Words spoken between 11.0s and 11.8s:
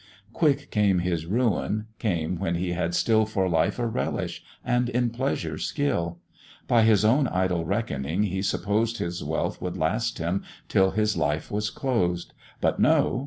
life was